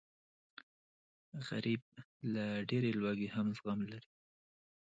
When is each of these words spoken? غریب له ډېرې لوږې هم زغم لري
غریب 1.47 1.83
له 2.33 2.45
ډېرې 2.69 2.91
لوږې 2.99 3.29
هم 3.35 3.47
زغم 3.57 3.79
لري 3.91 4.09